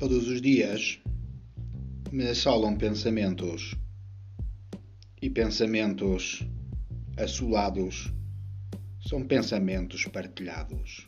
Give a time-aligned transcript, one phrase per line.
[0.00, 0.98] Todos os dias
[2.10, 3.74] me assolam pensamentos
[5.20, 6.42] e pensamentos
[7.18, 8.10] assolados
[9.06, 11.06] são pensamentos partilhados.